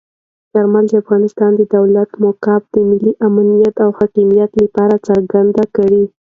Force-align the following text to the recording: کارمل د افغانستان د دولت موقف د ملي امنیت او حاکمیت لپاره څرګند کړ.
کارمل 0.51 0.85
د 0.89 0.93
افغانستان 1.03 1.51
د 1.55 1.61
دولت 1.75 2.09
موقف 2.23 2.61
د 2.73 2.75
ملي 2.89 3.13
امنیت 3.27 3.75
او 3.83 3.89
حاکمیت 3.99 4.51
لپاره 4.63 4.95
څرګند 5.07 5.53
کړ. 5.75 5.91